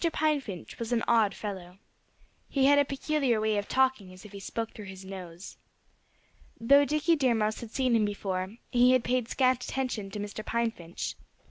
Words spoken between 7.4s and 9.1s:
had seen him before, he had